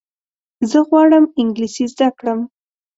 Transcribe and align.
زه 0.69 0.79
غواړم 0.87 1.25
انګلیسي 1.41 1.85
زده 1.93 2.09
کړم. 2.19 2.39